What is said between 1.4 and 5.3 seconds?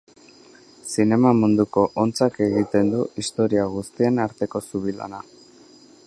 munduko hontzak egiten du istorio guztien arteko zubi lana.